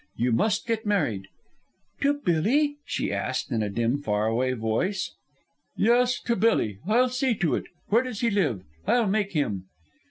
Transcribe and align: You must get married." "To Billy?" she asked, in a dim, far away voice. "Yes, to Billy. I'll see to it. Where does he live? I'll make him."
You 0.15 0.31
must 0.31 0.65
get 0.65 0.83
married." 0.83 1.27
"To 2.01 2.15
Billy?" 2.15 2.77
she 2.85 3.13
asked, 3.13 3.51
in 3.51 3.61
a 3.61 3.69
dim, 3.69 3.99
far 3.99 4.25
away 4.25 4.53
voice. 4.53 5.13
"Yes, 5.77 6.19
to 6.21 6.35
Billy. 6.35 6.79
I'll 6.87 7.09
see 7.09 7.35
to 7.35 7.53
it. 7.53 7.65
Where 7.89 8.01
does 8.01 8.21
he 8.21 8.31
live? 8.31 8.63
I'll 8.87 9.05
make 9.05 9.33
him." 9.33 9.65